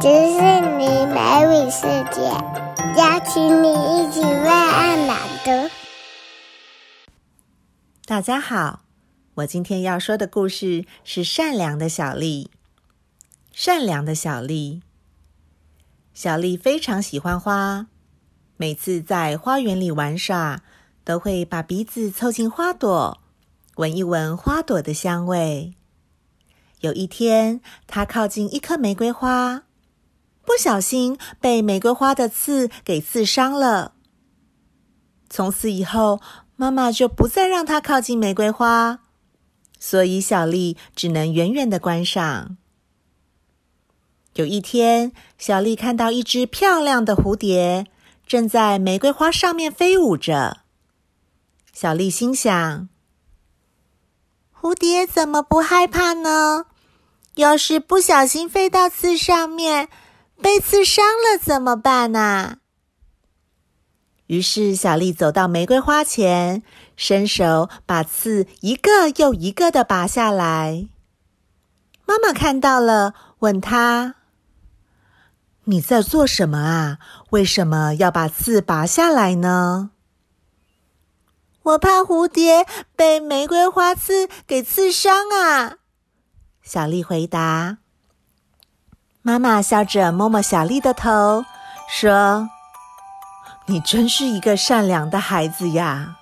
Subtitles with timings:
[0.00, 2.22] 迪士尼美语世界，
[2.96, 5.50] 邀请你一起为爱朗读。
[8.06, 8.84] 大家好，
[9.34, 12.52] 我今天要说的故事是善良的小丽。
[13.52, 14.82] 善良的小丽，
[16.14, 17.88] 小丽非常喜欢花，
[18.56, 20.62] 每次在花园里玩耍，
[21.02, 23.18] 都会把鼻子凑近花朵，
[23.74, 25.74] 闻一闻花朵的香味。
[26.82, 29.64] 有一天，她靠近一颗玫瑰花，
[30.48, 33.92] 不小心被玫瑰花的刺给刺伤了。
[35.28, 36.22] 从此以后，
[36.56, 39.00] 妈妈就不再让她靠近玫瑰花，
[39.78, 42.56] 所以小丽只能远远的观赏。
[44.36, 47.86] 有一天，小丽看到一只漂亮的蝴蝶
[48.26, 50.62] 正在玫瑰花上面飞舞着。
[51.74, 52.88] 小丽心想：
[54.58, 56.64] 蝴蝶怎么不害怕呢？
[57.34, 59.90] 要是不小心飞到刺上面，
[60.40, 62.58] 被刺伤了怎么办呢？
[64.26, 66.62] 于是，小丽走到玫瑰花前，
[66.96, 70.88] 伸手把刺一个又一个的拔下来。
[72.04, 74.16] 妈妈看到了，问她
[75.64, 76.98] ：“你在做什么啊？
[77.30, 79.92] 为什么要把刺拔下来呢？”
[81.64, 85.78] 我怕蝴蝶被玫瑰花刺给刺伤啊。
[86.62, 87.78] 小丽回答
[89.28, 91.44] ：“妈妈笑着摸摸小丽的头，
[91.86, 92.48] 说
[93.68, 96.16] ：‘你真是一个善良的孩子呀。’”